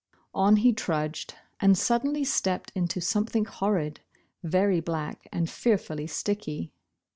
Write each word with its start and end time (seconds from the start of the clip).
On 0.33 0.55
he 0.55 0.73
trudged 0.73 1.35
and 1.59 1.77
suddenly 1.77 2.23
stepped 2.23 2.71
into 2.73 2.99
something 2.99 3.45
horrid, 3.45 3.99
ver}* 4.43 4.81
black 4.81 5.27
and 5.31 5.47
fearfully 5.47 6.07
sticky. 6.07 6.73